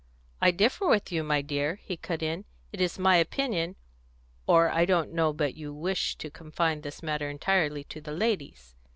[0.41, 2.45] "I differ with you, my dear," he cut in.
[2.71, 3.75] "It is my opinion
[4.47, 8.73] Or I don't know but you wish to confine this matter entirely to the ladies?"